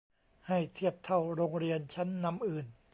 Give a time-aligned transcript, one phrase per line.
[0.47, 2.65] ให้เทียบเท่าโรงเรียนชั้นนำอื่น